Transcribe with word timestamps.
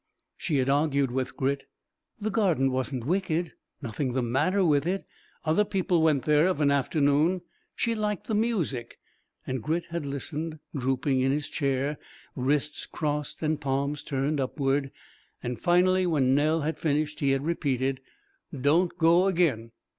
She 0.35 0.57
had 0.57 0.67
argued 0.67 1.11
with 1.11 1.37
Grit. 1.37 1.65
The 2.19 2.31
Garden 2.31 2.71
wasn't 2.71 3.05
wicked; 3.05 3.53
nothing 3.83 4.13
the 4.13 4.23
matter 4.23 4.65
with 4.65 4.87
it; 4.87 5.05
other 5.45 5.63
people 5.63 6.01
went 6.01 6.23
there 6.25 6.47
of 6.47 6.59
an 6.59 6.71
afternoon; 6.71 7.41
she 7.75 7.93
liked 7.93 8.25
the 8.25 8.33
music.... 8.33 8.97
And 9.45 9.61
Grit 9.61 9.85
had 9.91 10.03
listened, 10.07 10.57
drooping 10.75 11.19
in 11.19 11.31
his 11.31 11.49
chair, 11.49 11.99
wrists 12.35 12.87
crossed 12.87 13.43
and 13.43 13.61
palms 13.61 14.01
turned 14.01 14.39
upward. 14.41 14.89
Finally, 15.59 16.07
when 16.07 16.33
Nell 16.33 16.61
had 16.61 16.79
finished, 16.79 17.19
he 17.19 17.29
had 17.29 17.45
repeated, 17.45 18.01
"Don't 18.59 18.97
go 18.97 19.27
again." 19.27 19.69